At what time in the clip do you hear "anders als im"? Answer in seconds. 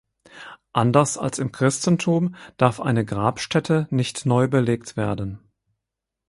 0.73-1.51